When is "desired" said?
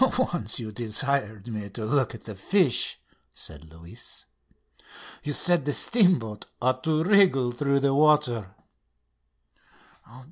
0.71-1.45